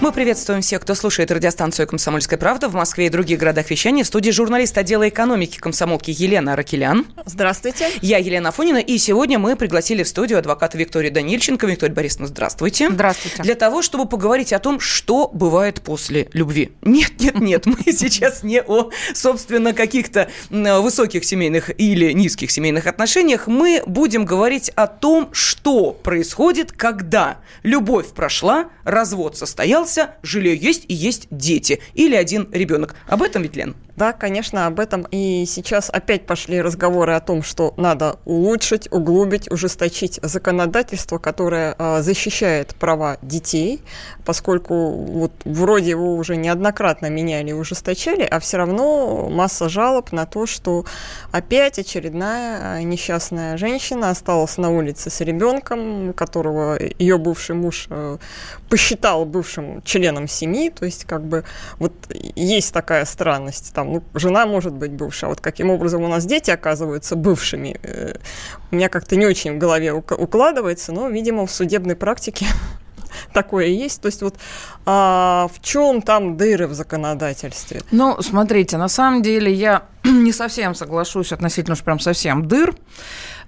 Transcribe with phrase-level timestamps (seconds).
[0.00, 4.02] Мы приветствуем всех, кто слушает радиостанцию «Комсомольская правда» в Москве и других городах вещания.
[4.02, 7.06] В студии журналист отдела экономики комсомолки Елена Ракелян.
[7.26, 7.90] Здравствуйте.
[8.00, 8.78] Я Елена Афонина.
[8.78, 11.66] И сегодня мы пригласили в студию адвоката Викторию Данильченко.
[11.66, 12.88] Виктория Борисовна, здравствуйте.
[12.90, 13.42] Здравствуйте.
[13.42, 16.72] Для того, чтобы поговорить о том, что бывает после любви.
[16.80, 23.48] Нет, нет, нет, мы сейчас не о, собственно, каких-то высоких семейных или низких семейных отношениях.
[23.48, 30.84] Мы будем говорить о том, что происходит, когда любовь прошла, развод состоялся, остался, жилье есть
[30.88, 31.80] и есть дети.
[31.94, 32.94] Или один ребенок.
[33.08, 33.74] Об этом ведь, Лен?
[33.96, 35.06] Да, конечно, об этом.
[35.10, 42.02] И сейчас опять пошли разговоры о том, что надо улучшить, углубить, ужесточить законодательство, которое а,
[42.02, 43.82] защищает права детей,
[44.24, 50.26] поскольку вот вроде его уже неоднократно меняли и ужесточали, а все равно масса жалоб на
[50.26, 50.84] то, что
[51.32, 58.18] опять очередная несчастная женщина осталась на улице с ребенком, которого ее бывший муж а,
[58.68, 61.44] посчитал бывшим членом семьи, то есть как бы
[61.78, 61.92] вот
[62.34, 65.26] есть такая странность, там ну, жена может быть бывшая.
[65.26, 68.16] А вот каким образом у нас дети оказываются бывшими, э,
[68.70, 72.46] у меня как-то не очень в голове укладывается, но, видимо, в судебной практике
[73.32, 74.02] такое есть.
[74.02, 74.36] То есть вот
[74.84, 77.80] а, в чем там дыры в законодательстве?
[77.90, 82.74] Ну, смотрите, на самом деле я не совсем соглашусь относительно уж прям совсем дыр.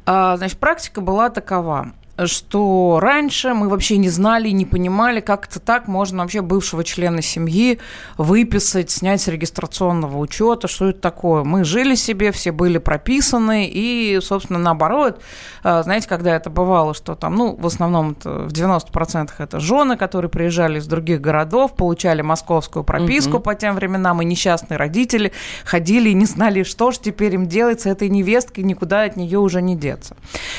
[0.06, 1.92] А, значит, практика была такова
[2.26, 7.22] что раньше мы вообще не знали, не понимали, как это так можно вообще бывшего члена
[7.22, 7.78] семьи
[8.18, 11.44] выписать, снять с регистрационного учета, что это такое.
[11.44, 15.20] Мы жили себе, все были прописаны, и, собственно, наоборот,
[15.64, 20.30] э, знаете, когда это бывало, что там, ну, в основном в 90% это жены, которые
[20.30, 23.44] приезжали из других городов, получали московскую прописку угу.
[23.44, 25.32] по тем временам, и несчастные родители
[25.64, 29.38] ходили и не знали, что же теперь им делать с этой невесткой, никуда от нее
[29.38, 30.16] уже не деться.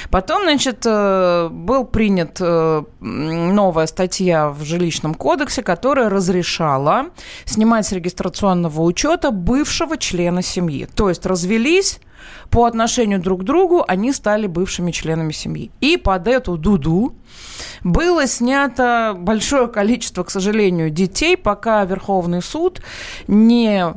[0.09, 7.07] Потом, значит, э, был принят э, новая статья в жилищном кодексе, которая разрешала
[7.45, 10.87] снимать с регистрационного учета бывшего члена семьи.
[10.95, 11.99] То есть развелись,
[12.49, 15.71] по отношению друг к другу они стали бывшими членами семьи.
[15.79, 17.15] И под эту дуду
[17.83, 22.81] было снято большое количество, к сожалению, детей, пока Верховный суд
[23.27, 23.93] не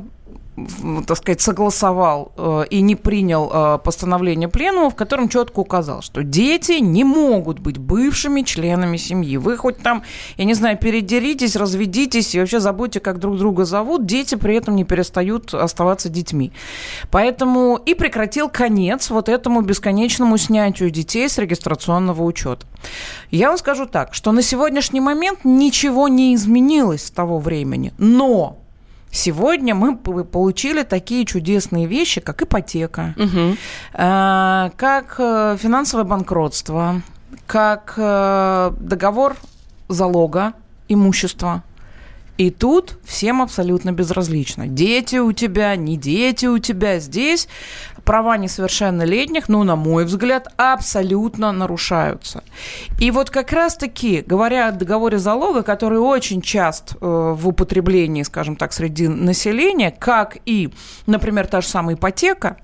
[1.05, 6.23] так сказать, согласовал э, и не принял э, постановление пленума, в котором четко указал, что
[6.23, 9.37] дети не могут быть бывшими членами семьи.
[9.37, 10.03] Вы хоть там,
[10.35, 14.75] я не знаю, передеритесь, разведитесь и вообще забудьте, как друг друга зовут, дети при этом
[14.75, 16.51] не перестают оставаться детьми.
[17.11, 22.65] Поэтому и прекратил конец вот этому бесконечному снятию детей с регистрационного учета.
[23.29, 28.57] Я вам скажу так, что на сегодняшний момент ничего не изменилось с того времени, но
[29.11, 33.55] Сегодня мы получили такие чудесные вещи, как ипотека, угу.
[33.93, 37.01] как э, финансовое банкротство,
[37.45, 39.37] как э, договор
[39.87, 40.53] залога
[40.89, 41.63] имущества.
[42.37, 44.67] И тут всем абсолютно безразлично.
[44.67, 46.99] Дети у тебя, не дети у тебя.
[46.99, 47.47] Здесь
[48.07, 52.41] права несовершеннолетних, ну, на мой взгляд, абсолютно нарушаются.
[53.01, 58.55] И вот как раз-таки, говоря о договоре залога, который очень часто э, в употреблении, скажем
[58.55, 60.69] так, среди населения, как и,
[61.05, 62.55] например, та же самая ипотека,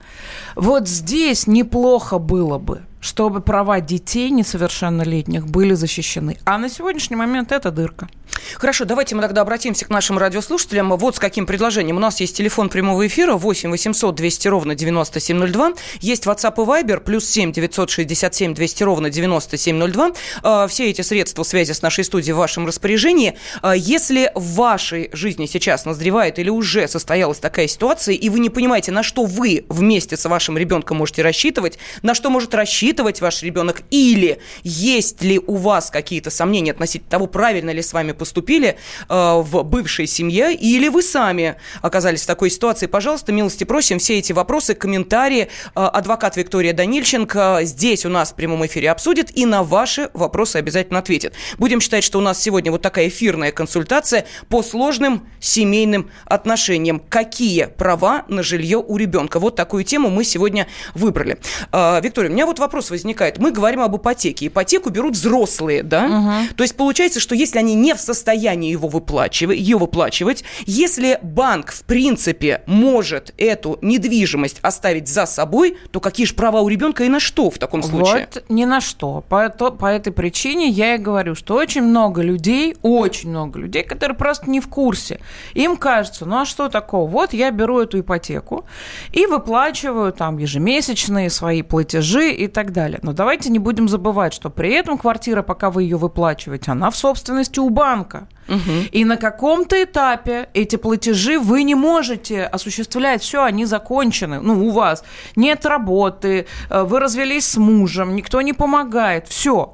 [0.56, 6.38] вот здесь неплохо было бы, чтобы права детей несовершеннолетних были защищены.
[6.46, 8.08] А на сегодняшний момент это дырка.
[8.56, 10.96] Хорошо, давайте мы тогда обратимся к нашим радиослушателям.
[10.98, 11.98] Вот с каким предложением.
[11.98, 15.74] У нас есть телефон прямого эфира 8 800 200 ровно 9702.
[16.00, 20.12] Есть WhatsApp и Viber плюс 7 967 200 ровно 9702.
[20.42, 23.38] А, все эти средства связи с нашей студией в вашем распоряжении.
[23.62, 28.50] А, если в вашей жизни сейчас назревает или уже состоялась такая ситуация, и вы не
[28.50, 33.44] понимаете, на что вы вместе с вашим ребенком можете рассчитывать, на что может рассчитывать ваш
[33.44, 38.78] ребенок, или есть ли у вас какие-то сомнения относительно того, правильно ли с вами поступили
[39.10, 44.20] э, в бывшей семье, или вы сами оказались в такой ситуации, пожалуйста, милости просим все
[44.20, 45.50] эти вопросы, комментарии.
[45.76, 50.58] Э, адвокат Виктория Данильченко здесь у нас в прямом эфире обсудит и на ваши вопросы
[50.58, 51.34] обязательно ответит.
[51.58, 57.00] Будем считать, что у нас сегодня вот такая эфирная консультация по сложным семейным отношениям.
[57.00, 59.40] Какие права на жилье у ребенка?
[59.40, 61.38] Вот такую тему мы сегодня выбрали.
[61.72, 63.38] Э, Виктория, у меня вот вопрос возникает.
[63.38, 64.48] Мы говорим об ипотеке.
[64.48, 66.06] Ипотеку берут взрослые, да?
[66.06, 66.56] Угу.
[66.56, 70.44] То есть получается, что если они не в состоянии его выплачивать, ее выплачивать.
[70.66, 76.68] Если банк, в принципе, может эту недвижимость оставить за собой, то какие же права у
[76.68, 78.28] ребенка и на что в таком случае?
[78.34, 79.24] Вот ни на что.
[79.30, 83.84] По, то, по этой причине я и говорю, что очень много людей, очень много людей,
[83.84, 85.20] которые просто не в курсе.
[85.54, 87.10] Им кажется, ну а что такого?
[87.10, 88.66] Вот я беру эту ипотеку
[89.12, 93.00] и выплачиваю там ежемесячные свои платежи и так далее.
[93.04, 96.96] Но давайте не будем забывать, что при этом квартира, пока вы ее выплачиваете, она в
[96.96, 98.28] собственности у банка.
[98.50, 98.90] Угу.
[98.92, 103.22] И на каком-то этапе эти платежи вы не можете осуществлять.
[103.22, 104.42] Все, они закончены.
[104.42, 105.04] Ну, у вас
[105.36, 109.28] нет работы, э, вы развелись с мужем, никто не помогает.
[109.28, 109.74] Все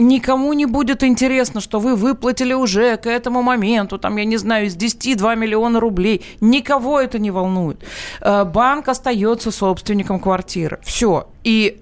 [0.00, 4.66] никому не будет интересно, что вы выплатили уже к этому моменту, там, я не знаю,
[4.66, 6.24] из 10 2 миллиона рублей.
[6.40, 7.84] Никого это не волнует.
[8.20, 10.78] Э, банк остается собственником квартиры.
[10.82, 11.28] Все.
[11.44, 11.80] И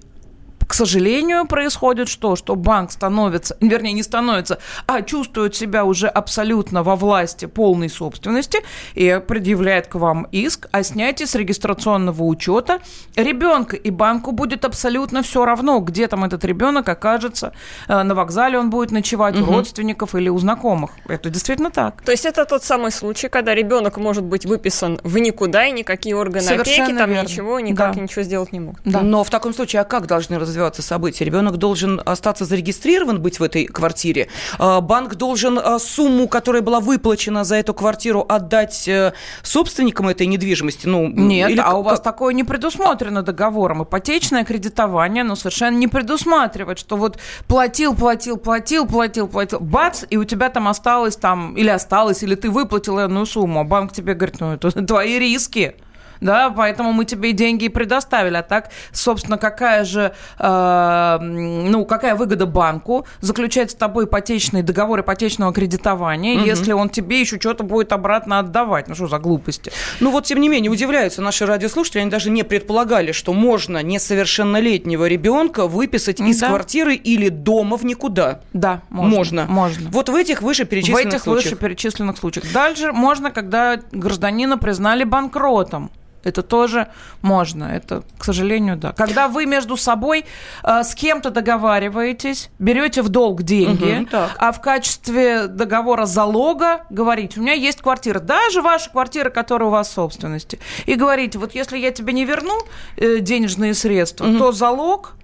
[0.69, 2.35] к сожалению, происходит что?
[2.35, 8.59] Что банк становится, вернее, не становится, а чувствует себя уже абсолютно во власти полной собственности
[8.93, 12.81] и предъявляет к вам иск о снятии с регистрационного учета
[13.15, 13.77] ребенка.
[13.77, 17.51] И банку будет абсолютно все равно, где там этот ребенок окажется,
[17.87, 19.51] э, на вокзале он будет ночевать угу.
[19.51, 20.91] у родственников или у знакомых.
[21.07, 22.03] Это действительно так.
[22.03, 26.15] То есть это тот самый случай, когда ребенок может быть выписан в никуда, и никакие
[26.15, 27.27] органы Совершенно опеки там верно.
[27.27, 28.01] ничего, никак да.
[28.01, 28.81] ничего сделать не могут.
[28.85, 29.01] Да.
[29.01, 31.25] Но в таком случае, а как должны развиваться развиваться события.
[31.25, 34.27] Ребенок должен остаться зарегистрирован, быть в этой квартире.
[34.57, 40.27] А, банк должен а, сумму, которая была выплачена за эту квартиру, отдать э, собственникам этой
[40.27, 40.87] недвижимости.
[40.87, 41.61] Ну, Нет, или...
[41.63, 43.83] а у вас такое не предусмотрено договором.
[43.83, 47.17] Ипотечное кредитование, но совершенно не предусматривает, что вот
[47.47, 52.35] платил, платил, платил, платил, платил, бац, и у тебя там осталось там, или осталось, или
[52.35, 55.75] ты выплатил одну сумму, а банк тебе говорит, ну, это твои риски
[56.21, 58.35] да, поэтому мы тебе деньги и предоставили.
[58.35, 65.01] А так, собственно, какая же, э, ну, какая выгода банку заключать с тобой ипотечный договор
[65.01, 66.45] ипотечного кредитования, угу.
[66.45, 68.87] если он тебе еще что-то будет обратно отдавать?
[68.87, 69.71] Ну, что за глупости?
[69.99, 75.05] Ну, вот, тем не менее, удивляются наши радиослушатели, они даже не предполагали, что можно несовершеннолетнего
[75.05, 76.49] ребенка выписать из да.
[76.49, 78.41] квартиры или дома в никуда.
[78.53, 79.09] Да, можно.
[79.09, 79.45] Можно.
[79.47, 79.89] можно.
[79.89, 81.13] Вот в этих вышеперечисленных случаях.
[81.13, 81.51] В этих случаях.
[81.53, 82.45] вышеперечисленных случаях.
[82.53, 85.91] Дальше можно, когда гражданина признали банкротом.
[86.23, 86.87] Это тоже
[87.21, 87.65] можно.
[87.65, 88.91] Это, к сожалению, да.
[88.91, 90.25] Когда вы между собой
[90.63, 97.39] э, с кем-то договариваетесь, берете в долг деньги, угу, а в качестве договора залога говорите,
[97.39, 101.55] у меня есть квартира, даже ваша квартира, которая у вас в собственности, и говорите, вот
[101.55, 102.59] если я тебе не верну
[102.97, 104.37] э, денежные средства, угу.
[104.37, 105.15] то залог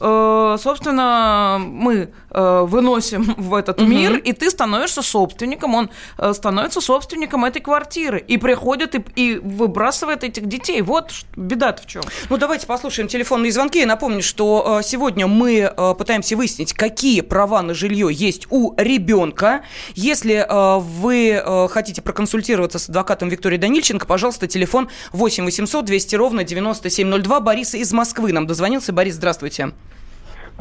[0.00, 3.90] собственно, мы э, выносим в этот угу.
[3.90, 9.38] мир, и ты становишься собственником, он э, становится собственником этой квартиры и приходит и, и
[9.38, 10.80] выбрасывает этих детей.
[10.80, 12.02] Вот беда-то в чем.
[12.30, 13.80] Ну, давайте послушаем телефонные звонки.
[13.80, 19.62] Я напомню, что сегодня мы пытаемся выяснить, какие права на жилье есть у ребенка.
[19.94, 27.40] Если вы хотите проконсультироваться с адвокатом Викторией Данильченко, пожалуйста, телефон 8 800 200 ровно 9702.
[27.40, 28.92] Борис из Москвы нам дозвонился.
[28.92, 29.72] Борис, здравствуйте.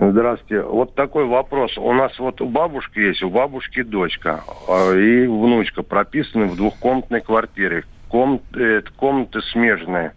[0.01, 0.61] Здравствуйте.
[0.61, 1.77] Вот такой вопрос.
[1.77, 7.19] У нас вот у бабушки есть, у бабушки дочка а, и внучка прописаны в двухкомнатной
[7.19, 7.83] квартире.
[8.07, 8.41] Ком...
[8.55, 10.13] Э, комнаты смежные.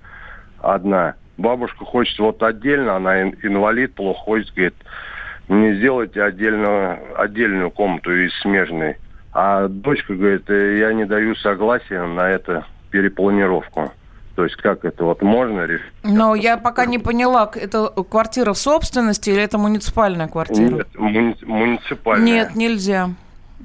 [0.61, 1.17] Одна.
[1.37, 4.75] Бабушка хочет вот отдельно, она инвалид, плохо ходит, говорит,
[5.49, 8.99] мне сделайте отдельную, отдельную комнату из смежной.
[9.33, 13.91] А дочка говорит, «Э, я не даю согласия на это перепланировку.
[14.35, 15.93] То есть как это вот можно решить?
[16.03, 20.77] Но я пока не поняла, это квартира в собственности или это муниципальная квартира?
[20.77, 22.25] Нет, муни- муниципальная.
[22.25, 23.11] Нет, нельзя.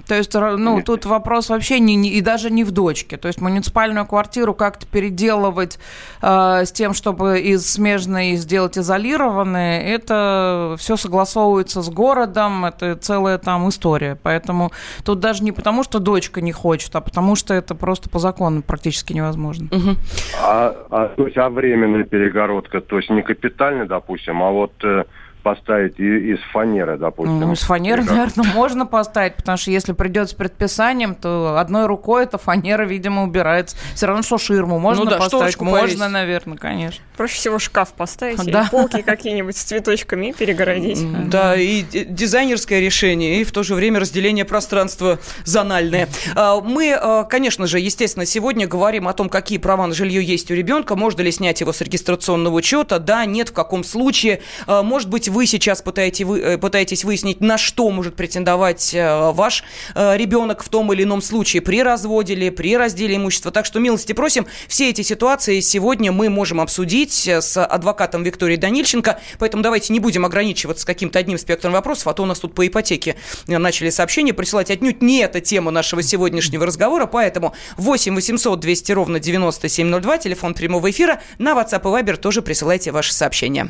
[0.07, 0.85] То есть, ну, Нет.
[0.85, 3.17] тут вопрос вообще не, не, и даже не в дочке.
[3.17, 5.79] То есть муниципальную квартиру как-то переделывать
[6.21, 13.37] э, с тем, чтобы из смежной сделать изолированные, это все согласовывается с городом, это целая
[13.37, 14.18] там история.
[14.21, 14.71] Поэтому
[15.04, 18.61] тут даже не потому, что дочка не хочет, а потому что это просто по закону
[18.61, 19.68] практически невозможно.
[19.71, 19.95] Угу.
[20.44, 24.73] А, а, то есть, а временная перегородка, то есть не капитальная, допустим, а вот...
[24.83, 25.06] Э,
[25.47, 27.39] поставить из фанеры, допустим.
[27.39, 32.23] Ну, из фанеры, наверное, можно поставить, потому что если придет с предписанием, то одной рукой
[32.23, 33.77] эта фанера, видимо, убирается.
[33.95, 35.57] Все равно, что ширму можно ну, да, поставить.
[35.61, 35.99] Можно, повесить.
[36.11, 37.01] наверное, конечно.
[37.16, 38.68] Проще всего шкаф поставить, да.
[38.69, 40.99] полки какие-нибудь с цветочками и перегородить.
[41.30, 46.09] Да, и дизайнерское решение, и в то же время разделение пространства зональное.
[46.35, 50.51] А, мы, а, конечно же, естественно, сегодня говорим о том, какие права на жилье есть
[50.51, 54.42] у ребенка, можно ли снять его с регистрационного учета, да, нет, в каком случае.
[54.66, 59.31] А, может быть, вы сейчас пытаетесь, вы, э, пытаетесь выяснить, на что может претендовать э,
[59.33, 59.63] ваш
[59.94, 63.51] э, ребенок в том или ином случае при разводе или при разделе имущества.
[63.51, 64.47] Так что милости просим.
[64.67, 69.19] Все эти ситуации сегодня мы можем обсудить с адвокатом Викторией Данильченко.
[69.37, 72.65] Поэтому давайте не будем ограничиваться каким-то одним спектром вопросов, а то у нас тут по
[72.65, 73.15] ипотеке
[73.45, 74.71] начали сообщения присылать.
[74.71, 80.89] Отнюдь не эта тема нашего сегодняшнего разговора, поэтому 8 800 200 ровно 9702, телефон прямого
[80.89, 81.21] эфира.
[81.37, 83.69] На WhatsApp и Viber тоже присылайте ваши сообщения.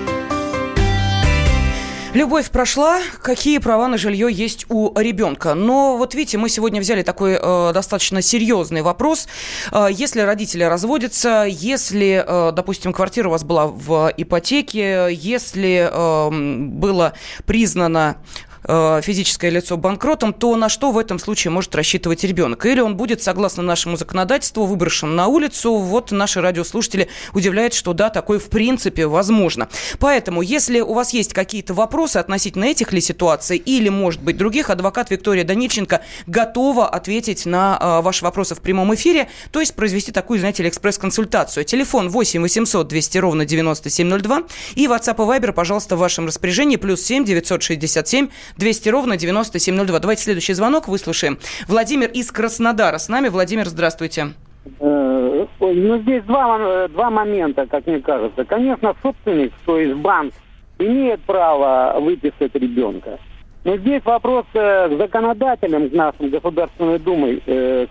[2.13, 5.53] Любовь прошла, какие права на жилье есть у ребенка.
[5.53, 9.29] Но вот видите, мы сегодня взяли такой э, достаточно серьезный вопрос.
[9.71, 16.29] Э, если родители разводятся, если, э, допустим, квартира у вас была в ипотеке, если э,
[16.29, 17.13] было
[17.45, 18.17] признано
[18.63, 22.65] физическое лицо банкротом, то на что в этом случае может рассчитывать ребенок?
[22.65, 25.75] Или он будет, согласно нашему законодательству, выброшен на улицу?
[25.77, 29.67] Вот наши радиослушатели удивляют, что да, такое в принципе возможно.
[29.99, 34.69] Поэтому, если у вас есть какие-то вопросы относительно этих ли ситуаций или, может быть, других,
[34.69, 40.11] адвокат Виктория Данильченко готова ответить на э, ваши вопросы в прямом эфире, то есть произвести
[40.11, 41.65] такую, знаете ли, экспресс-консультацию.
[41.65, 44.43] Телефон 8 800 200 ровно 9702
[44.75, 49.99] и WhatsApp и Viber, пожалуйста, в вашем распоряжении, плюс 7 967 200 ровно 9702.
[49.99, 51.37] Давайте следующий звонок выслушаем.
[51.67, 53.29] Владимир из Краснодара с нами.
[53.29, 54.33] Владимир, здравствуйте.
[54.79, 58.45] Э, ну, здесь два, э, два момента, как мне кажется.
[58.45, 60.33] Конечно, собственник, то есть банк,
[60.79, 63.19] имеет право выписать ребенка.
[63.63, 67.41] Но здесь вопрос э, к законодателям, к нашим Государственной Думой,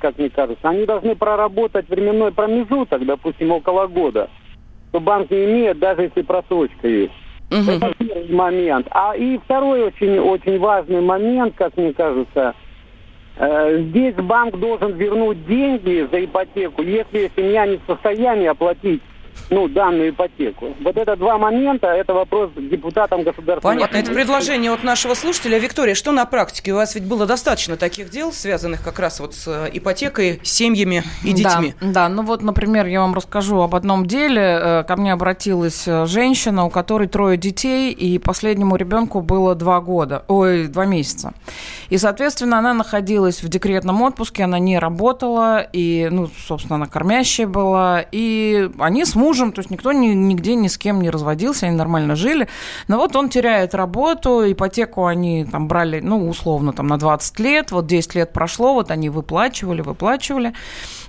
[0.01, 0.69] как мне кажется.
[0.69, 4.29] Они должны проработать временной промежуток, допустим, около года,
[4.91, 7.13] что банк не имеет, даже если просрочка есть.
[7.51, 7.71] Угу.
[7.71, 8.87] Это первый момент.
[8.91, 12.55] А и второй очень, очень важный момент, как мне кажется,
[13.37, 19.03] э, здесь банк должен вернуть деньги за ипотеку, если семья не в состоянии оплатить
[19.51, 20.75] ну, данную ипотеку.
[20.81, 23.75] Вот это два момента, это вопрос к депутатам государственного...
[23.75, 25.59] Понятно, это предложение от нашего слушателя.
[25.59, 26.73] Виктория, что на практике?
[26.73, 31.03] У вас ведь было достаточно таких дел, связанных как раз вот с э, ипотекой, семьями
[31.25, 31.75] и детьми.
[31.81, 34.43] Да, да, ну вот, например, я вам расскажу об одном деле.
[34.43, 39.81] Э, ко мне обратилась э, женщина, у которой трое детей, и последнему ребенку было два
[39.81, 41.35] года, ой, два месяца.
[41.89, 47.47] И, соответственно, она находилась в декретном отпуске, она не работала, и, ну, собственно, она кормящая
[47.47, 51.67] была, и они с мужем, то есть никто ни, нигде ни с кем не разводился,
[51.67, 52.49] они нормально жили.
[52.89, 57.73] Но вот он теряет работу, ипотеку они там брали, ну, условно, там на 20 лет,
[57.73, 60.55] вот 10 лет прошло, вот они выплачивали, выплачивали.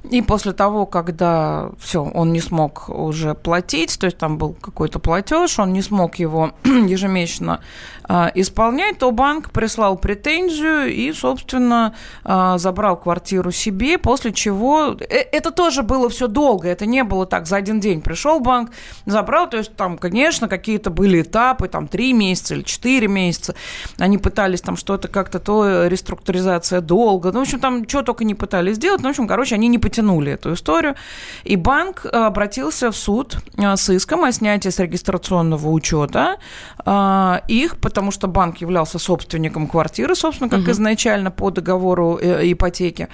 [0.09, 4.99] И после того, когда все, он не смог уже платить, то есть там был какой-то
[4.99, 7.61] платеж, он не смог его ежемесячно
[8.09, 11.93] э, исполнять, то банк прислал претензию и, собственно,
[12.25, 17.27] э, забрал квартиру себе, после чего э, это тоже было все долго, это не было
[17.27, 18.71] так за один день пришел банк,
[19.05, 23.55] забрал, то есть там, конечно, какие-то были этапы, там три месяца или четыре месяца,
[23.97, 28.35] они пытались там что-то как-то, то реструктуризация долго, ну, в общем, там что только не
[28.35, 30.95] пытались сделать, ну, в общем, короче, они не потянули эту историю.
[31.43, 36.37] И банк э, обратился в суд э, с иском о снятии с регистрационного учета
[36.85, 40.71] э, их, потому что банк являлся собственником квартиры, собственно, как угу.
[40.71, 43.07] изначально по договору ипотеки.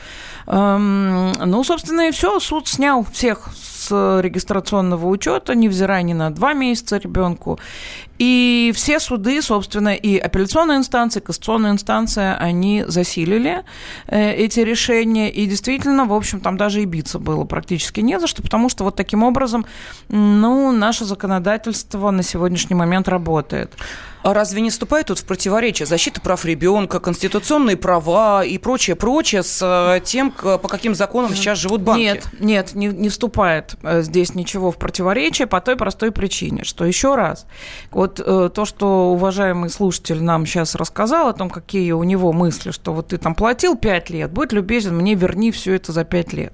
[0.47, 2.39] Эм, ну, собственно, и все.
[2.39, 7.59] Суд снял всех с регистрационного учета, невзирая ни на два месяца ребенку.
[8.17, 13.63] И все суды, собственно, и апелляционная инстанция, и кассационная инстанция, они засилили
[14.07, 15.31] э, эти решения.
[15.31, 18.83] И действительно, в общем, там даже и биться было практически не за что, потому что
[18.83, 19.65] вот таким образом,
[20.09, 23.73] ну, наше законодательство на сегодняшний момент работает.
[24.23, 29.43] А разве не вступает тут в противоречие защита прав ребенка, конституционные права и прочее, прочее
[29.43, 32.01] с э, тем, по каким законам сейчас живут банки?
[32.01, 36.83] Нет, нет, не, не вступает э, здесь ничего в противоречие по той простой причине, что
[36.83, 37.45] еще раз,
[37.91, 42.31] вот вот э, то, что уважаемый слушатель нам сейчас рассказал о том, какие у него
[42.31, 46.05] мысли, что вот ты там платил 5 лет, будь любезен, мне верни все это за
[46.05, 46.53] 5 лет.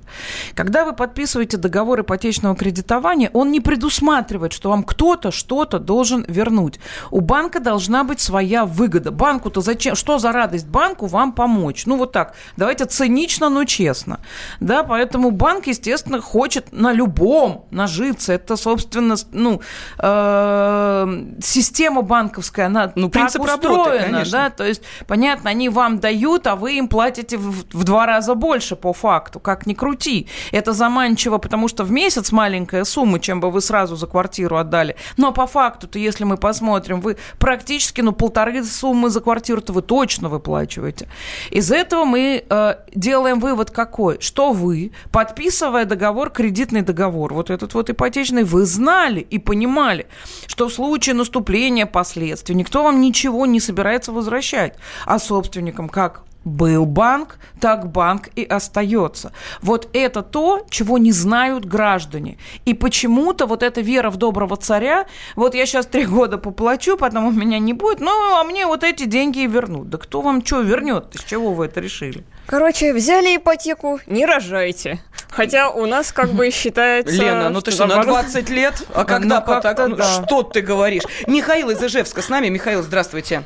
[0.56, 6.80] Когда вы подписываете договор ипотечного кредитования, он не предусматривает, что вам кто-то что-то должен вернуть.
[7.12, 9.12] У банка должна быть своя выгода.
[9.12, 9.96] Банку-то зачем?
[9.96, 11.86] Что за радость банку вам помочь?
[11.86, 12.34] Ну вот так.
[12.58, 14.20] Давайте цинично, но честно.
[14.60, 18.34] Да, поэтому банк, естественно, хочет на любом нажиться.
[18.34, 19.62] Это, собственно, ну,
[20.00, 24.32] э, система банковская, она ну, принцип так устроена, работы, конечно.
[24.32, 28.36] да, то есть, понятно, они вам дают, а вы им платите в, в два раза
[28.36, 30.28] больше по факту, как ни крути.
[30.52, 34.96] Это заманчиво, потому что в месяц маленькая сумма, чем бы вы сразу за квартиру отдали.
[35.18, 40.30] Но по факту-то, если мы посмотрим, вы практически, ну, полторы суммы за квартиру-то вы точно
[40.30, 41.08] выплачиваете.
[41.52, 44.20] Из этого мы э, делаем вывод какой?
[44.20, 50.08] Что вы, подписывая договор, кредитный договор, вот этот вот ипотечный, вы знали и понимали,
[50.48, 54.76] что в случае наступления последствий никто вам ничего не собирается возвращать,
[55.06, 59.32] а собственникам как был банк, так банк и остается.
[59.62, 62.38] Вот это то, чего не знают граждане.
[62.66, 67.26] И почему-то вот эта вера в доброго царя, вот я сейчас три года поплачу, потом
[67.28, 69.90] у меня не будет, ну, а мне вот эти деньги и вернут.
[69.90, 71.16] Да кто вам что вернет?
[71.18, 72.24] С чего вы это решили?
[72.46, 75.02] Короче, взяли ипотеку, не рожайте.
[75.36, 77.22] Хотя у нас как бы считается...
[77.22, 78.88] Лена, ну ты что, на 20 лет?
[78.94, 79.88] А когда ну, так?
[79.88, 81.04] Ну, что ты говоришь?
[81.28, 82.50] Михаил из Ижевска с нами.
[82.50, 83.44] Михаил, здравствуйте.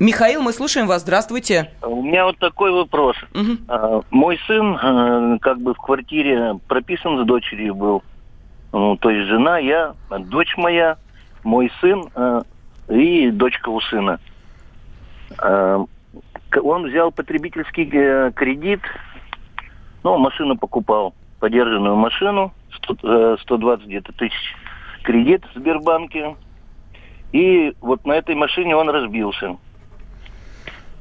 [0.00, 1.02] Михаил, мы слушаем вас.
[1.02, 1.72] Здравствуйте.
[1.82, 3.16] У меня вот такой вопрос.
[3.34, 4.04] Угу.
[4.10, 8.04] Мой сын э, как бы в квартире прописан с дочерью был.
[8.72, 10.98] Ну, то есть жена, я, дочь моя,
[11.42, 12.42] мой сын э,
[12.90, 14.20] и дочка у сына.
[15.42, 15.84] Э,
[16.62, 17.84] он взял потребительский
[18.32, 18.80] кредит,
[20.08, 22.54] ну, машину покупал, подержанную машину,
[23.42, 24.54] 120 где-то тысяч
[25.02, 26.34] кредит в Сбербанке.
[27.32, 29.58] И вот на этой машине он разбился.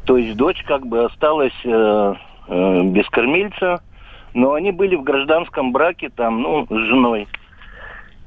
[0.03, 2.13] То есть дочь как бы осталась э,
[2.49, 3.81] э, без кормильца,
[4.33, 7.29] но они были в гражданском браке там, ну, с женой.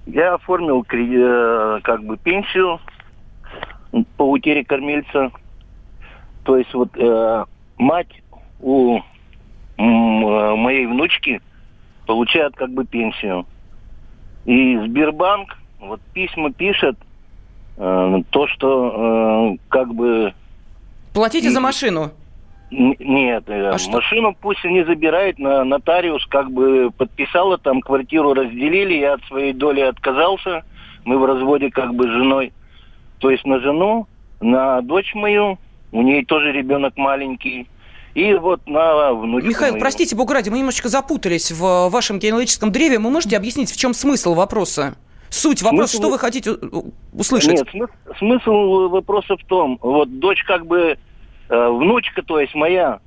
[0.06, 2.80] Я оформил э, как бы пенсию
[4.16, 5.30] по утере кормильца.
[6.44, 7.44] То есть вот э,
[7.76, 8.22] мать
[8.60, 9.00] у э,
[9.80, 11.40] моей внучки
[12.06, 13.46] получает как бы пенсию.
[14.44, 16.96] И Сбербанк вот письма пишет
[17.76, 20.34] э, то, что э, как бы
[21.14, 22.12] Платите за машину?
[22.70, 24.38] Нет, э, а машину что?
[24.40, 29.80] пусть они забирают, на нотариус как бы подписала, там квартиру разделили, я от своей доли
[29.80, 30.64] отказался,
[31.04, 32.52] мы в разводе как бы с женой.
[33.18, 34.06] То есть на жену,
[34.40, 35.58] на дочь мою,
[35.92, 37.66] у нее тоже ребенок маленький,
[38.14, 39.80] и вот на внучку Михаил, мою.
[39.80, 42.98] простите, Бог ради, мы немножечко запутались в вашем генеалогическом древе.
[42.98, 44.96] Вы можете объяснить, в чем смысл вопроса?
[45.28, 46.02] Суть вопроса, смысл...
[46.02, 46.50] что вы хотите
[47.12, 47.52] услышать?
[47.52, 50.98] Нет, смысл, смысл вопроса в том, вот дочь как бы,
[51.48, 52.98] э, внучка, то есть моя,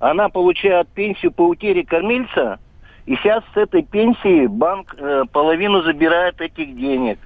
[0.00, 2.58] она получает пенсию по утере кормильца,
[3.06, 7.18] и сейчас с этой пенсии банк э, половину забирает этих денег.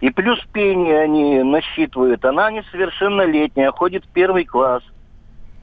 [0.00, 2.24] И плюс пени они насчитывают.
[2.24, 4.82] Она несовершеннолетняя, ходит в первый класс.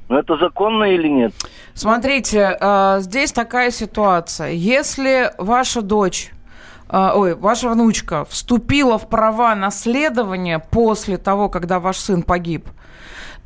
[0.08, 1.34] Но это законно или нет?
[1.74, 4.52] Смотрите, э, здесь такая ситуация.
[4.52, 6.32] Если ваша дочь
[6.88, 12.70] а, ой, ваша внучка вступила в права наследования после того, когда ваш сын погиб,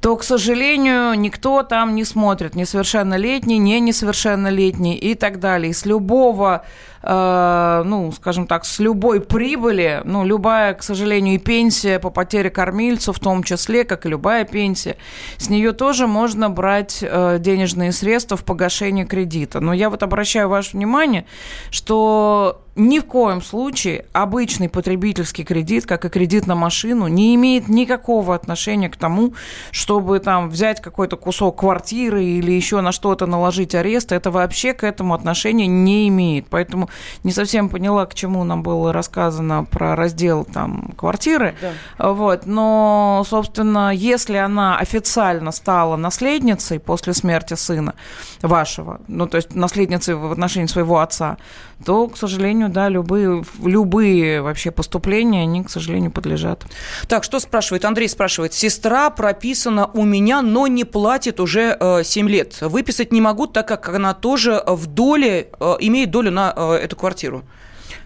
[0.01, 5.71] то, к сожалению, никто там не смотрит, несовершеннолетний, не несовершеннолетний и так далее.
[5.71, 6.63] И с любого
[7.01, 12.49] Э, ну, скажем так, с любой прибыли, ну, любая, к сожалению, и пенсия по потере
[12.49, 14.97] кормильцу, в том числе, как и любая пенсия,
[15.37, 19.59] с нее тоже можно брать э, денежные средства в погашение кредита.
[19.59, 21.25] Но я вот обращаю ваше внимание,
[21.71, 27.67] что ни в коем случае обычный потребительский кредит, как и кредит на машину, не имеет
[27.67, 29.33] никакого отношения к тому,
[29.71, 34.11] чтобы там взять какой-то кусок квартиры или еще на что-то наложить арест.
[34.11, 36.47] Это вообще к этому отношения не имеет.
[36.47, 36.89] Поэтому
[37.23, 41.55] не совсем поняла, к чему нам было рассказано про раздел там квартиры.
[41.61, 42.13] Да.
[42.13, 42.45] Вот.
[42.45, 47.93] Но, собственно, если она официально стала наследницей после смерти сына
[48.41, 51.37] вашего, ну, то есть наследницей в отношении своего отца,
[51.83, 56.63] то, к сожалению, да, любые, любые вообще поступления, они, к сожалению, подлежат.
[57.07, 57.85] Так, что спрашивает?
[57.85, 58.53] Андрей спрашивает.
[58.53, 62.61] Сестра прописана у меня, но не платит уже э, 7 лет.
[62.61, 66.95] Выписать не могу, так как она тоже в доле, э, имеет долю на э, эту
[66.95, 67.43] квартиру.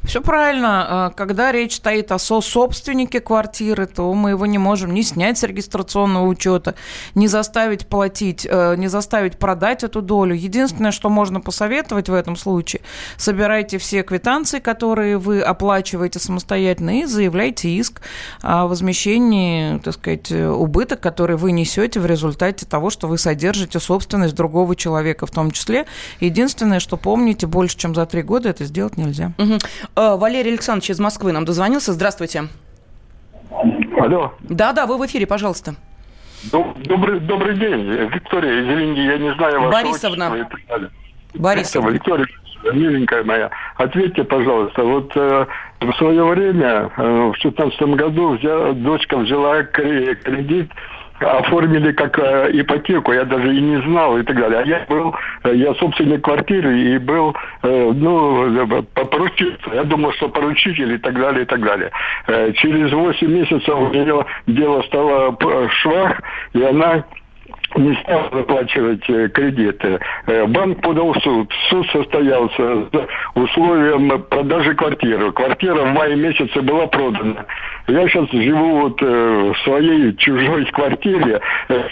[0.03, 1.09] Все правильно.
[1.11, 5.43] Э, когда речь стоит о со-собственнике квартиры, то мы его не можем ни снять с
[5.43, 6.75] регистрационного учета,
[7.15, 10.35] ни заставить платить, э, не заставить продать эту долю.
[10.35, 12.81] Единственное, что можно посоветовать в этом случае,
[13.17, 18.01] собирайте все квитанции, которые вы оплачиваете самостоятельно, и заявляйте иск
[18.41, 24.35] о возмещении, так сказать, убыток, который вы несете в результате того, что вы содержите собственность
[24.35, 25.85] другого человека в том числе.
[26.19, 29.31] Единственное, что помните, больше, чем за три года это сделать нельзя.
[29.37, 29.57] Угу.
[29.95, 31.93] Валерий Александрович из Москвы нам дозвонился.
[31.93, 32.43] Здравствуйте.
[33.99, 34.33] Алло.
[34.41, 35.75] Да-да, вы в эфире, пожалуйста.
[36.51, 38.61] Добрый, добрый день, Виктория.
[38.61, 40.49] Извините, я не знаю вашего Борисовна.
[41.33, 41.89] Борисовна.
[41.89, 42.27] Виктория,
[42.73, 45.45] миленькая моя, ответьте, пожалуйста, вот э,
[45.81, 50.69] в свое время, э, в 2016 году, взя, дочка взяла кредит
[51.23, 54.59] оформили как э, ипотеку, я даже и не знал и так далее.
[54.59, 59.69] А я был, э, я собственник квартиры и был, э, ну, поручиться.
[59.73, 61.91] Я думал, что поручитель и так далее, и так далее.
[62.27, 65.37] Э, через 8 месяцев у нее дело стало
[65.81, 66.21] швах,
[66.53, 67.03] и она
[67.75, 69.99] не стал выплачивать э, кредиты.
[70.27, 71.51] Э, банк подал суд.
[71.69, 75.31] Суд состоялся с условием продажи квартиры.
[75.31, 77.45] Квартира в мае месяце была продана.
[77.87, 79.05] Я сейчас живу вот э,
[79.53, 81.41] в своей чужой квартире.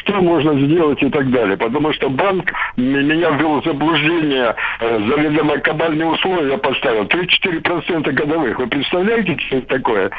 [0.01, 1.57] Что можно сделать и так далее.
[1.57, 7.03] Потому что банк меня ввел в заблуждение, заведомо кабальные условия поставил.
[7.03, 8.59] 3-4% годовых.
[8.59, 10.11] Вы представляете, что это такое?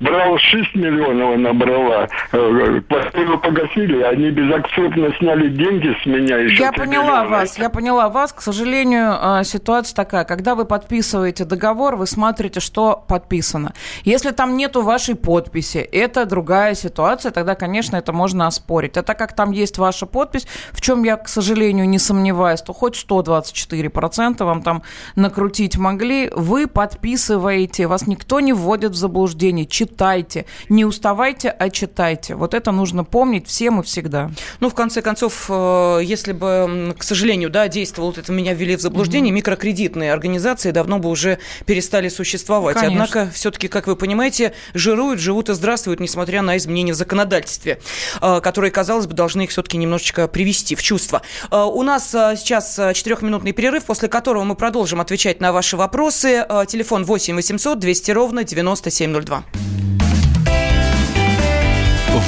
[0.00, 2.08] Брал 6 миллионов, набрала.
[2.32, 6.62] Э, квартиру погасили, они безакцептно сняли деньги с меня еще.
[6.62, 7.28] Я поняла миллиона.
[7.28, 8.32] вас, я поняла вас.
[8.32, 10.24] К сожалению, э, ситуация такая.
[10.24, 13.72] Когда вы подписываете договор, вы смотрите, что подписано.
[14.04, 18.96] Если там нету вашей подписи, это другая ситуация, тогда, конечно, это можно оспорить.
[18.96, 22.72] А так как там есть ваша подпись, в чем я, к сожалению, не сомневаюсь, то
[22.72, 24.82] хоть 124% вам там
[25.14, 30.46] накрутить могли, вы подписываете, вас никто не вводит в заблуждение читайте.
[30.68, 32.34] Не уставайте, а читайте.
[32.34, 34.30] Вот это нужно помнить всем и всегда.
[34.60, 38.76] Ну, в конце концов, э, если бы, к сожалению, да, действовало, вот это меня ввели
[38.76, 39.36] в заблуждение, mm-hmm.
[39.36, 42.76] микрокредитные организации давно бы уже перестали существовать.
[42.76, 43.04] Конечно.
[43.04, 47.80] Однако, все-таки, как вы понимаете, жируют, живут и здравствуют, несмотря на изменения в законодательстве,
[48.20, 51.22] э, которые, казалось бы, должны их все-таки немножечко привести в чувство.
[51.50, 56.46] Э, у нас сейчас четырехминутный перерыв, после которого мы продолжим отвечать на ваши вопросы.
[56.68, 59.79] Телефон 8 800 200 ровно 9702.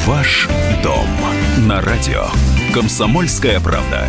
[0.06, 0.48] Ваш
[0.82, 1.06] дом
[1.68, 2.24] на радио.
[2.74, 4.08] Комсомольская правда.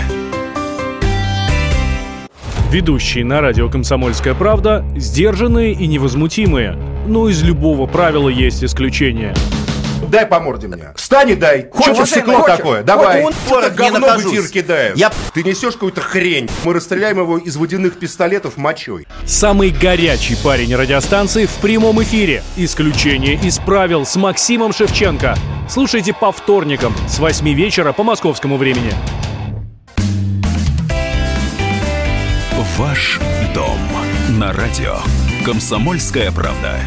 [2.71, 6.75] Ведущие на радио «Комсомольская правда» сдержанные и невозмутимые.
[7.07, 9.35] Но из любого правила есть исключение–
[10.09, 10.93] дай по морде мне.
[10.95, 11.69] Встань и дай.
[11.71, 12.57] Хочешь стекло хочешь?
[12.57, 12.83] такое?
[12.83, 13.23] Давай.
[13.23, 14.97] Он что-то говно в эфир кидает.
[14.97, 15.11] Я...
[15.33, 16.49] Ты несешь какую-то хрень.
[16.63, 19.07] Мы расстреляем его из водяных пистолетов мочой.
[19.25, 22.43] Самый горячий парень радиостанции в прямом эфире.
[22.55, 25.35] Исключение из правил с Максимом Шевченко.
[25.69, 28.91] Слушайте по вторникам с 8 вечера по московскому времени.
[32.77, 33.19] Ваш
[33.53, 33.77] дом
[34.39, 34.97] на радио.
[35.45, 36.79] Комсомольская правда.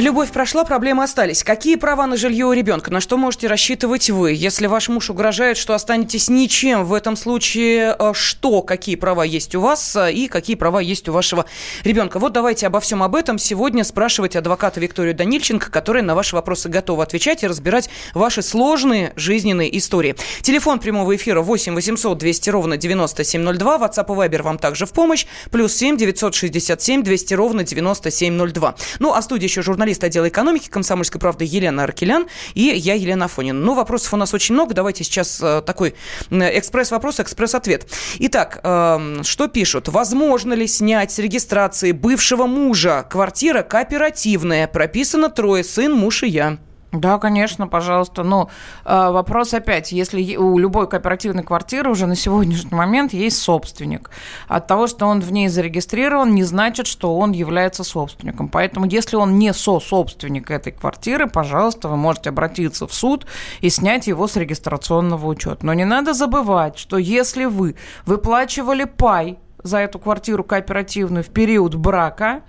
[0.00, 1.44] Любовь прошла, проблемы остались.
[1.44, 2.90] Какие права на жилье у ребенка?
[2.90, 4.32] На что можете рассчитывать вы?
[4.32, 8.62] Если ваш муж угрожает, что останетесь ничем, в этом случае э, что?
[8.62, 11.44] Какие права есть у вас э, и какие права есть у вашего
[11.84, 12.18] ребенка?
[12.18, 16.70] Вот давайте обо всем об этом сегодня спрашивать адвоката Викторию Данильченко, которая на ваши вопросы
[16.70, 20.16] готова отвечать и разбирать ваши сложные жизненные истории.
[20.40, 23.76] Телефон прямого эфира 8 800 200 ровно 9702.
[23.76, 25.26] WhatsApp и Viber вам также в помощь.
[25.50, 28.74] Плюс 7 967 200 ровно 9702.
[28.98, 33.24] Ну, а студия еще журналист журналист отдела экономики «Комсомольской правды» Елена Аркелян и я, Елена
[33.24, 33.58] Афонина.
[33.58, 34.72] Ну, вопросов у нас очень много.
[34.72, 35.94] Давайте сейчас э, такой
[36.30, 37.88] экспресс-вопрос, экспресс-ответ.
[38.20, 39.88] Итак, эм, что пишут?
[39.88, 43.04] Возможно ли снять с регистрации бывшего мужа?
[43.10, 44.68] Квартира кооперативная.
[44.68, 46.58] Прописано трое, сын, муж и я.
[46.92, 48.24] Да, конечно, пожалуйста.
[48.24, 48.50] Но
[48.84, 54.10] э, вопрос опять, если у любой кооперативной квартиры уже на сегодняшний момент есть собственник,
[54.48, 58.48] от того, что он в ней зарегистрирован, не значит, что он является собственником.
[58.48, 63.24] Поэтому, если он не со-собственник этой квартиры, пожалуйста, вы можете обратиться в суд
[63.60, 65.64] и снять его с регистрационного учета.
[65.64, 71.74] Но не надо забывать, что если вы выплачивали пай за эту квартиру кооперативную в период
[71.74, 72.42] брака,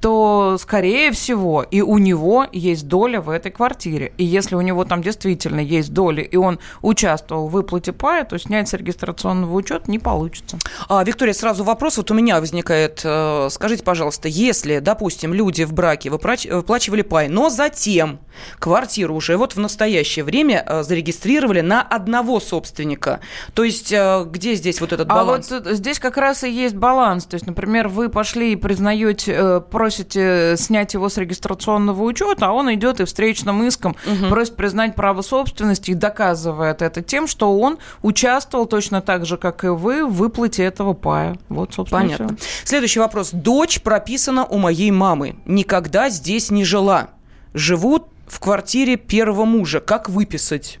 [0.00, 4.12] то, скорее всего, и у него есть доля в этой квартире.
[4.18, 8.38] И если у него там действительно есть доля, и он участвовал в выплате пая, то
[8.38, 10.58] снять с регистрационного учета не получится.
[10.88, 13.00] А, Виктория, сразу вопрос вот у меня возникает.
[13.04, 18.20] Э, скажите, пожалуйста, если, допустим, люди в браке выплачивали пай, но затем
[18.58, 23.20] квартиру уже вот в настоящее время э, зарегистрировали на одного собственника,
[23.54, 25.50] то есть э, где здесь вот этот баланс?
[25.50, 27.24] А вот здесь как раз и есть баланс.
[27.24, 32.72] То есть, например, вы пошли и признаете, просите снять его с регистрационного учета, а он
[32.72, 34.30] идет и встречным иском угу.
[34.30, 39.62] просит признать право собственности и доказывает это тем, что он участвовал точно так же, как
[39.62, 41.36] и вы, в выплате этого пая.
[41.50, 42.36] Вот, собственно, Понятно.
[42.38, 42.46] Все.
[42.64, 43.28] Следующий вопрос.
[43.32, 45.36] Дочь прописана у моей мамы.
[45.44, 47.08] Никогда здесь не жила.
[47.52, 49.80] Живут в квартире первого мужа.
[49.80, 50.78] Как выписать?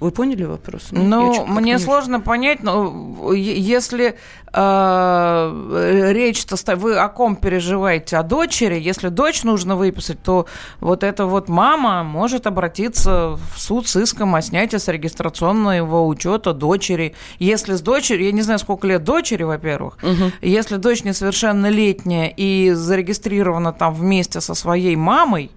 [0.00, 0.88] Вы поняли вопрос?
[0.90, 4.16] Ну, мне сложно понять, но если
[4.52, 8.16] э, речь-то вы о ком переживаете?
[8.16, 8.78] О дочери?
[8.78, 10.46] Если дочь нужно выписать, то
[10.80, 16.52] вот эта вот мама может обратиться в суд с иском о снятии с регистрационного учета
[16.52, 17.14] дочери.
[17.40, 20.32] Если с дочерью, я не знаю, сколько лет дочери, во-первых, угу.
[20.42, 25.50] если дочь несовершеннолетняя и зарегистрирована там вместе со своей мамой,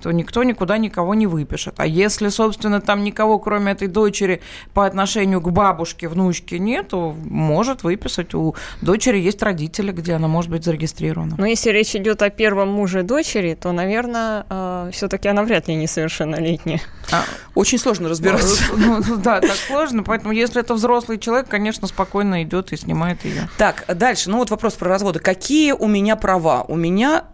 [0.00, 1.74] то никто никуда никого не выпишет.
[1.76, 4.40] А если, собственно, там никого, кроме этой дочери,
[4.74, 8.34] по отношению к бабушке, внучке нет, то может выписать.
[8.34, 11.36] У дочери есть родители, где она может быть зарегистрирована.
[11.38, 15.74] Но если речь идет о первом муже дочери, то, наверное, э, все-таки она вряд ли
[15.74, 16.80] несовершеннолетняя.
[17.12, 18.60] А, очень сложно разбираться.
[18.80, 20.02] Ну, ну, да, так сложно.
[20.02, 23.48] Поэтому, если это взрослый человек, конечно, спокойно идет и снимает ее.
[23.58, 24.30] Так, дальше.
[24.30, 25.18] Ну вот вопрос про разводы.
[25.18, 26.64] Какие у меня права?
[26.66, 27.24] У меня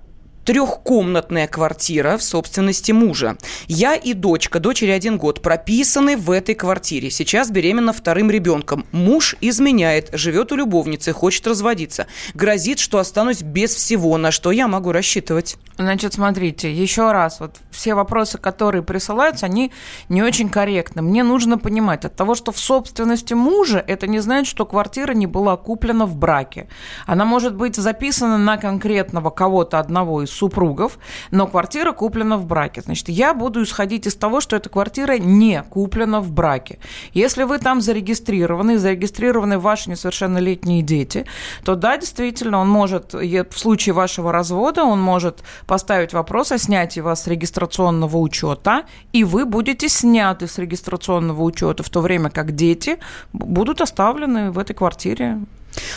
[0.47, 3.37] трехкомнатная квартира в собственности мужа.
[3.67, 7.11] Я и дочка, дочери один год, прописаны в этой квартире.
[7.11, 8.87] Сейчас беременна вторым ребенком.
[8.93, 12.07] Муж изменяет, живет у любовницы, хочет разводиться.
[12.35, 14.17] Грозит, что останусь без всего.
[14.19, 15.57] На что я могу рассчитывать?
[15.79, 19.73] Значит, смотрите, еще раз, вот все вопросы, которые присылаются, они
[20.09, 21.03] не очень корректны.
[21.03, 25.27] Мне нужно понимать, от того, что в собственности мужа, это не значит, что квартира не
[25.27, 26.69] была куплена в браке.
[27.05, 30.99] Она может быть записана на конкретного кого-то одного из супругов,
[31.31, 32.83] но квартира куплена в браке.
[32.83, 36.79] Значит, я буду исходить из того, что эта квартира не куплена в браке.
[37.13, 41.27] Если вы там зарегистрированы, зарегистрированы ваши несовершеннолетние дети,
[41.65, 47.01] то да, действительно, он может, в случае вашего развода, он может поставить вопрос о снятии
[47.01, 52.55] вас с регистрационного учета, и вы будете сняты с регистрационного учета, в то время как
[52.55, 52.99] дети
[53.33, 55.39] будут оставлены в этой квартире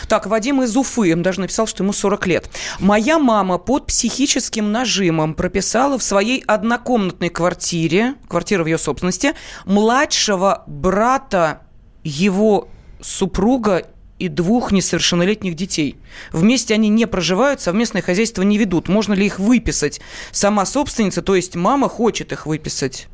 [0.08, 2.50] так, Вадим из Уфы, даже написал, что ему 40 лет.
[2.78, 10.64] Моя мама под психическим нажимом прописала в своей однокомнатной квартире, квартира в ее собственности, младшего
[10.66, 11.62] брата
[12.02, 12.68] его
[13.00, 13.86] супруга
[14.18, 15.96] и двух несовершеннолетних детей.
[16.30, 18.88] Вместе они не проживают, совместное хозяйство не ведут.
[18.88, 20.00] Можно ли их выписать?
[20.30, 23.08] Сама собственница, то есть мама хочет их выписать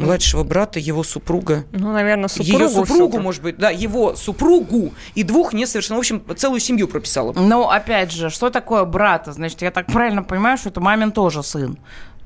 [0.00, 1.64] младшего брата, его супруга.
[1.72, 2.58] Ну, наверное, супругу.
[2.58, 7.32] Ее супругу, может быть, да, его супругу и двух несовершенно, в общем, целую семью прописала.
[7.32, 9.32] Ну, опять же, что такое брата?
[9.32, 11.78] Значит, я так правильно понимаю, что это мамин тоже сын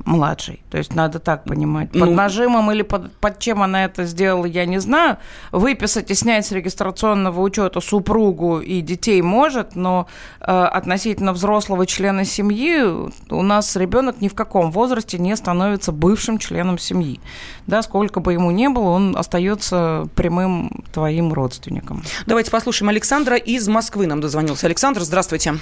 [0.04, 0.62] младший.
[0.70, 1.90] То есть надо так понимать.
[1.92, 5.18] Под ну, нажимом или под, под чем она это сделала, я не знаю.
[5.52, 10.06] Выписать и снять с регистрационного учета супругу и детей может, но
[10.40, 12.82] э, относительно взрослого члена семьи
[13.30, 17.20] у нас ребенок ни в каком возрасте не становится бывшим членом семьи.
[17.66, 22.02] Да, сколько бы ему ни было, он остается прямым твоим родственником.
[22.26, 24.66] Давайте послушаем Александра из Москвы нам дозвонился.
[24.66, 25.54] Александр, здравствуйте.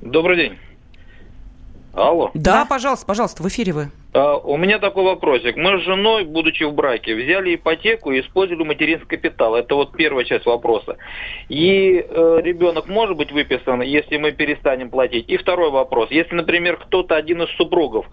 [0.00, 0.58] Добрый день.
[1.96, 2.30] Алло.
[2.34, 3.88] Да, да, пожалуйста, пожалуйста, в эфире вы.
[4.14, 5.56] А, у меня такой вопросик.
[5.56, 9.54] Мы с женой, будучи в браке, взяли ипотеку и использовали материнский капитал.
[9.54, 10.96] Это вот первая часть вопроса.
[11.48, 15.28] И э, ребенок может быть выписан, если мы перестанем платить.
[15.28, 16.10] И второй вопрос.
[16.10, 18.06] Если, например, кто-то один из супругов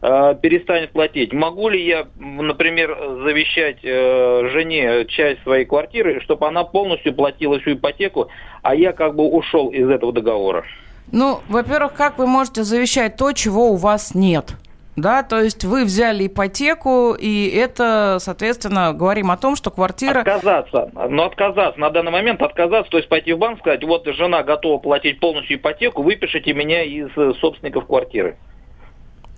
[0.00, 6.64] э, перестанет платить, могу ли я, например, завещать э, жене часть своей квартиры, чтобы она
[6.64, 8.28] полностью платила всю ипотеку,
[8.62, 10.64] а я как бы ушел из этого договора?
[11.12, 14.54] Ну, во-первых, как вы можете завещать то, чего у вас нет?
[14.96, 20.20] Да, то есть вы взяли ипотеку, и это, соответственно, говорим о том, что квартира...
[20.20, 20.90] Отказаться.
[21.10, 21.78] Ну, отказаться.
[21.78, 25.58] На данный момент отказаться, то есть пойти в банк, сказать, вот жена готова платить полностью
[25.58, 28.38] ипотеку, выпишите меня из собственников квартиры.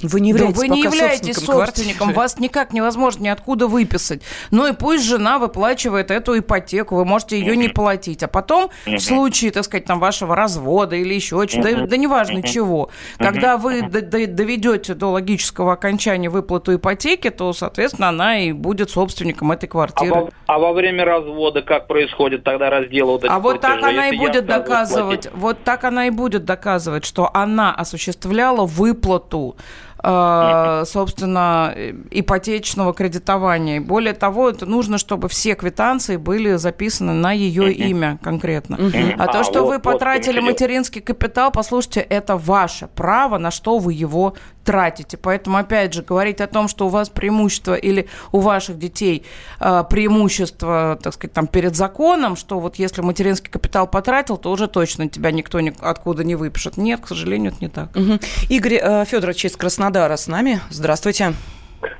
[0.02, 4.22] Вы не являетесь, да вы не являетесь собственником, вас никак невозможно ниоткуда выписать.
[4.50, 8.22] Ну и пусть жена выплачивает эту ипотеку, вы можете ее не платить.
[8.22, 12.42] А потом, в случае, так сказать, там, вашего развода или еще чего-то, да, да неважно
[12.42, 19.52] чего, когда вы доведете до логического окончания выплату ипотеки, то, соответственно, она и будет собственником
[19.52, 20.14] этой квартиры.
[20.14, 24.08] А во, а во время развода как происходит тогда раздел вот А вот так она
[24.08, 29.56] и будет доказывать, вот так она и будет доказывать, что она осуществляла выплату
[30.00, 31.74] собственно,
[32.10, 33.80] ипотечного кредитования.
[33.80, 38.78] более того, это нужно, чтобы все квитанции были записаны на ее имя конкретно.
[39.18, 44.34] А то, что вы потратили материнский капитал, послушайте, это ваше право, на что вы его
[44.68, 45.16] тратите.
[45.16, 49.24] Поэтому, опять же, говорить о том, что у вас преимущество или у ваших детей
[49.60, 54.68] э, преимущество, так сказать, там, перед законом, что вот если материнский капитал потратил, то уже
[54.68, 56.76] точно тебя никто ни, откуда не выпишет.
[56.76, 57.96] Нет, к сожалению, это не так.
[57.96, 58.18] Угу.
[58.50, 60.60] Игорь э, Федорович из Краснодара с нами.
[60.68, 61.32] Здравствуйте.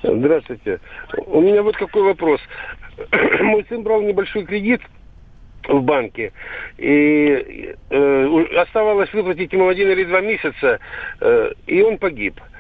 [0.03, 0.81] Здравствуйте.
[1.27, 2.41] У меня вот какой вопрос.
[3.41, 4.83] Мой сын брал небольшой кредит
[5.67, 6.33] в банке.
[6.77, 10.81] И э, оставалось выплатить ему один или два месяца,
[11.23, 12.39] э, и он погиб.
[12.39, 12.58] Э,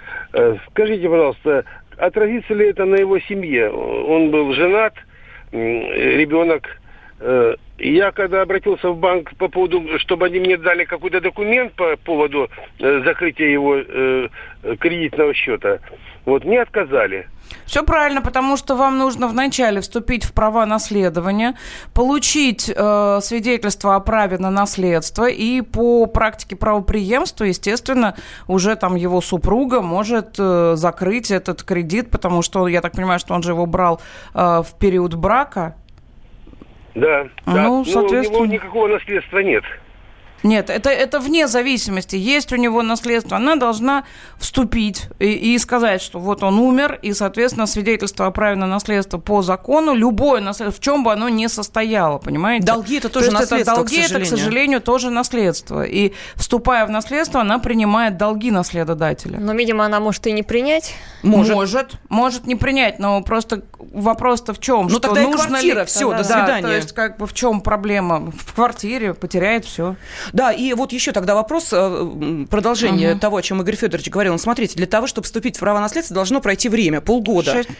[0.70, 1.64] скажите, пожалуйста,
[1.96, 3.70] отразится ли это на его семье?
[3.70, 4.94] Он был женат,
[5.52, 6.80] ребенок.
[7.20, 11.96] Э, я когда обратился в банк по поводу, чтобы они мне дали какой-то документ по
[11.96, 13.76] поводу э, закрытия его
[14.78, 15.78] кредитного счета,
[16.24, 17.26] вот мне отказали.
[17.64, 21.54] Все правильно, потому что вам нужно вначале вступить в права наследования,
[21.94, 28.14] получить э, свидетельство о праве на наследство, и по практике правоприемства, естественно,
[28.46, 33.34] уже там его супруга может э, закрыть этот кредит, потому что, я так понимаю, что
[33.34, 34.00] он же его брал
[34.34, 35.76] э, в период брака.
[37.00, 37.90] Да, ну, да.
[37.90, 38.38] соответственно...
[38.38, 39.64] Но у него никакого наследства нет.
[40.42, 42.16] Нет, это, это вне зависимости.
[42.16, 43.36] Есть у него наследство.
[43.36, 44.04] Она должна
[44.38, 49.18] вступить и, и сказать, что вот он умер, и, соответственно, свидетельство о праве на наследство
[49.18, 52.66] по закону, любое наследство, в чем бы оно ни состояло, понимаете?
[52.66, 55.82] Долги это тоже То наследство, это, Долги это, к сожалению, тоже наследство.
[55.82, 59.38] И, вступая в наследство, она принимает долги наследодателя.
[59.38, 60.94] Но, видимо, она может и не принять.
[61.22, 61.54] Может.
[61.54, 64.84] Может, может не принять, но просто вопрос-то в чем?
[64.84, 65.86] Ну, что тогда нужно и квартира, ли...
[65.86, 66.62] все, да, до свидания.
[66.62, 68.30] Да, то есть, как бы в чем проблема?
[68.30, 69.96] В квартире потеряет все.
[70.32, 73.20] Да, и вот еще тогда вопрос, э, продолжение угу.
[73.20, 74.32] того, о чем Игорь Федорович говорил.
[74.32, 77.52] Ну, смотрите, для того, чтобы вступить в право наследства, должно пройти время, полгода.
[77.52, 77.70] Шесть...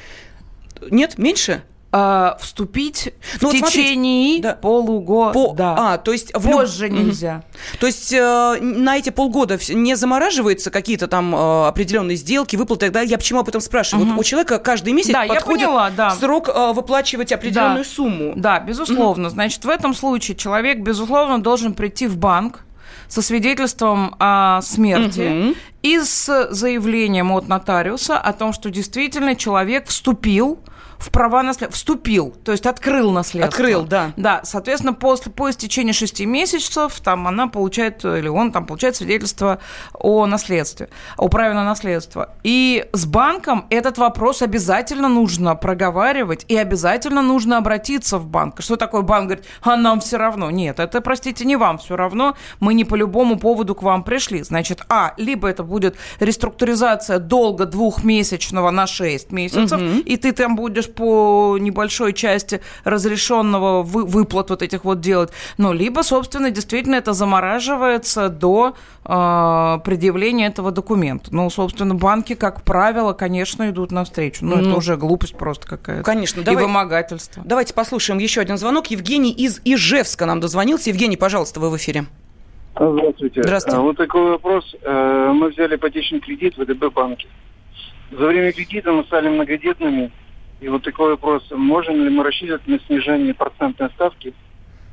[0.90, 1.62] Нет, меньше?
[1.92, 4.54] Э, вступить ну, в вот течение смотрите, да.
[4.54, 5.32] полугода.
[5.32, 6.92] По, а, то есть позже в...
[6.92, 7.42] нельзя.
[7.80, 12.90] То есть э, на эти полгода не замораживаются какие-то там э, определенные сделки, выплаты.
[12.90, 13.00] Да?
[13.00, 14.06] Я почему об этом спрашиваю?
[14.06, 14.14] Угу.
[14.14, 16.10] Вот у человека каждый месяц да, подходит поняла, да.
[16.10, 17.90] срок э, выплачивать определенную да.
[17.90, 18.32] сумму.
[18.36, 19.28] Да, безусловно.
[19.28, 19.34] Угу.
[19.34, 22.64] Значит, в этом случае человек, безусловно, должен прийти в банк
[23.08, 25.56] со свидетельством о смерти угу.
[25.82, 30.68] и с заявлением от нотариуса о том, что действительно человек вступил в
[31.12, 31.76] права наследства.
[31.76, 33.48] Вступил, то есть открыл наследство.
[33.48, 34.12] Открыл, да.
[34.16, 39.58] Да, соответственно, после, по истечении шести месяцев там она получает, или он там получает свидетельство
[39.94, 42.34] о наследстве, о праве на наследство.
[42.42, 48.60] И с банком этот вопрос обязательно нужно проговаривать, и обязательно нужно обратиться в банк.
[48.60, 49.26] Что такое банк?
[49.26, 50.50] Говорит, а нам все равно.
[50.50, 52.36] Нет, это, простите, не вам все равно.
[52.60, 54.42] Мы не по любому поводу к вам пришли.
[54.42, 60.00] Значит, а, либо это будет реструктуризация долга двухмесячного на шесть месяцев, угу.
[60.04, 65.30] и ты там будешь можешь по небольшой части разрешенного вы, выплат вот этих вот делать,
[65.58, 68.74] ну, либо, собственно, действительно это замораживается до
[69.04, 71.30] э, предъявления этого документа.
[71.32, 74.44] Ну, собственно, банки, как правило, конечно, идут навстречу.
[74.44, 76.04] Ну, ну это уже глупость просто какая-то.
[76.04, 76.42] Конечно.
[76.42, 77.42] Давай, и вымогательство.
[77.44, 78.88] Давайте послушаем еще один звонок.
[78.90, 80.90] Евгений из Ижевска нам дозвонился.
[80.90, 82.06] Евгений, пожалуйста, вы в эфире.
[82.74, 83.42] Здравствуйте.
[83.42, 83.78] Здравствуйте.
[83.78, 84.76] А, вот такой вопрос.
[84.82, 87.26] Э, мы взяли ипотечный кредит в ВТБ банке.
[88.10, 90.12] За время кредита мы стали многодетными.
[90.60, 94.34] И вот такой вопрос, можем ли мы рассчитывать на снижение процентной ставки,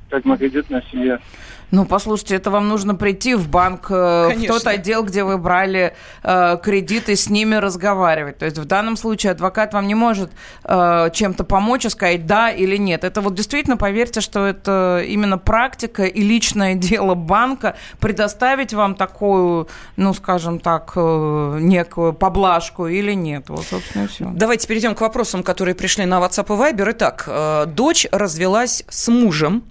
[0.10, 1.20] как многодетная семья?
[1.72, 4.44] Ну, послушайте, это вам нужно прийти в банк, Конечно.
[4.44, 8.38] Э, в тот отдел, где вы брали э, кредит, и с ними разговаривать.
[8.38, 10.32] То есть в данном случае адвокат вам не может
[10.64, 13.04] э, чем-то помочь и сказать да или нет.
[13.04, 19.68] Это вот действительно, поверьте, что это именно практика и личное дело банка предоставить вам такую,
[19.98, 23.50] ну, скажем так, э, некую поблажку или нет.
[23.50, 24.32] Вот, собственно, и все.
[24.34, 26.92] Давайте перейдем к вопросам, которые пришли на WhatsApp и Viber.
[26.92, 29.64] Итак, э, дочь развелась с мужем,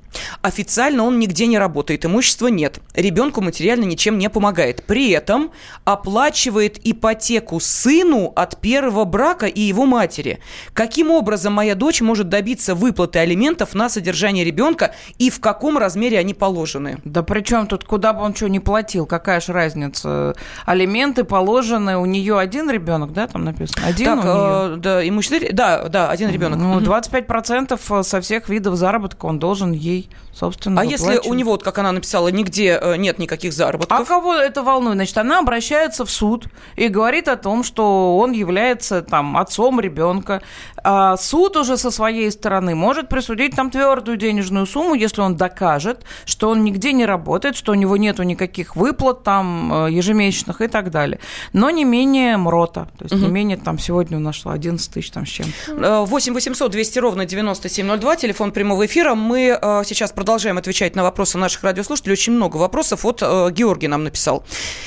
[0.43, 2.81] Официально он нигде не работает, имущества нет.
[2.95, 4.85] Ребенку материально ничем не помогает.
[4.85, 5.51] При этом
[5.85, 10.39] оплачивает ипотеку сыну от первого брака и его матери.
[10.73, 16.19] Каким образом моя дочь может добиться выплаты алиментов на содержание ребенка и в каком размере
[16.19, 16.99] они положены?
[17.05, 20.35] Да причем тут куда бы он что не платил, какая же разница?
[20.67, 23.87] Алименты положены, у нее один ребенок, да, там написано?
[23.87, 26.59] Один так, э, да, ему 4, да, да, один ребенок.
[26.59, 31.63] Ну, 25% со всех видов заработка он должен ей, собственно, А если у него, вот,
[31.63, 34.01] как она написала, нигде э, нет никаких заработков?
[34.01, 34.97] А кого это волнует?
[34.97, 40.43] Значит, она обращается в суд и говорит о том, что он является там отцом ребенка.
[40.83, 46.05] А суд уже со своей стороны может присудить там твердую денежную сумму, если он докажет,
[46.27, 50.69] что он нигде не работает, что у него нету никаких выплат там э, ежемесячных и
[50.69, 51.19] так далее.
[51.53, 52.89] Но не менее МРОТа.
[52.99, 53.25] То есть угу.
[53.25, 55.47] не менее там сегодня у нас шло 11 тысяч там с чем.
[55.69, 59.15] 8 800 200 ровно 9702, телефон прямого эфира.
[59.15, 62.13] Мы э, сейчас продолжаем отвечать на вопросы наших радиослушателей.
[62.13, 63.05] Очень много вопросов.
[63.05, 64.45] Вот э, Георгий нам написал.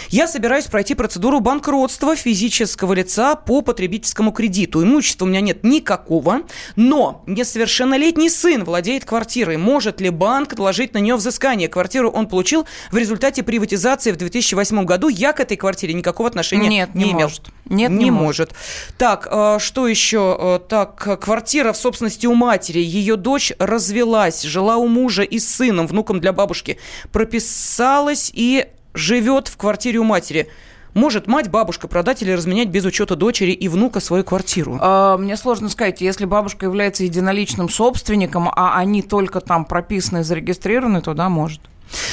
[0.09, 4.83] Я собираюсь пройти процедуру банкротства физического лица по потребительскому кредиту.
[4.83, 6.41] Имущества у меня нет никакого,
[6.75, 9.57] но несовершеннолетний сын владеет квартирой.
[9.57, 11.67] Может ли банк наложить на нее взыскание?
[11.67, 15.09] Квартиру он получил в результате приватизации в 2008 году.
[15.09, 17.27] Я к этой квартире никакого отношения нет, не, не имел.
[17.27, 17.43] Может.
[17.69, 18.27] Нет, не, не может.
[18.27, 18.51] может.
[18.97, 20.37] Так, э, что еще?
[20.39, 22.79] Э, так, квартира в собственности у матери.
[22.79, 26.66] Ее дочь развелась, жила у мужа и с сыном, внуком для бабушки.
[27.12, 30.49] Прописалась и живет в квартире у матери.
[30.93, 34.80] Может мать, бабушка продать или разменять без учета дочери и внука свою квартиру?
[34.82, 40.24] А, мне сложно сказать, если бабушка является единоличным собственником, а они только там прописаны и
[40.24, 41.61] зарегистрированы, то да, может.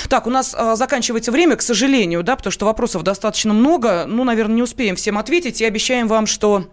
[0.09, 4.05] Так, у нас э, заканчивается время, к сожалению, да, потому что вопросов достаточно много.
[4.07, 5.61] Ну, наверное, не успеем всем ответить.
[5.61, 6.67] И обещаем вам, что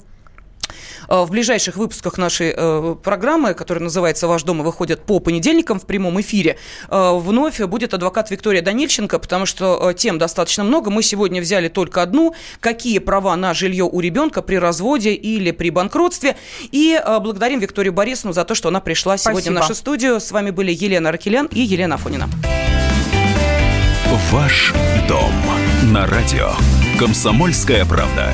[1.12, 5.86] в ближайших выпусках нашей э, программы, которая называется «Ваш дом» и выходит по понедельникам в
[5.86, 6.58] прямом эфире,
[6.90, 10.90] э, вновь будет адвокат Виктория Данильченко, потому что э, тем достаточно много.
[10.90, 12.34] Мы сегодня взяли только одну.
[12.60, 16.38] Какие права на жилье у ребенка при разводе или при банкротстве.
[16.72, 19.54] И благодарим Викторию Борисовну за то, что она пришла сегодня Спасибо.
[19.54, 20.20] в нашу студию.
[20.20, 22.30] С вами были Елена Аркелян и Елена Афонина.
[24.32, 24.74] Ваш
[25.08, 25.32] дом
[25.92, 26.52] на радио.
[26.98, 28.34] Комсомольская правда.